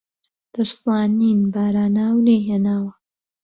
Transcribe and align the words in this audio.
دەشزانین 0.55 1.39
باراناو 1.53 2.15
نەیهێناوە 2.27 2.91